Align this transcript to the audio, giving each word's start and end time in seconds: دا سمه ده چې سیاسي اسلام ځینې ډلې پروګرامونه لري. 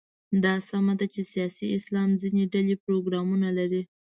دا 0.43 0.53
سمه 0.69 0.93
ده 0.99 1.05
چې 1.13 1.21
سیاسي 1.33 1.67
اسلام 1.77 2.09
ځینې 2.21 2.43
ډلې 2.53 2.75
پروګرامونه 2.85 3.47
لري. 3.57 3.81